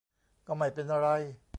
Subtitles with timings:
[0.47, 1.07] ก็ไม่เป็นไร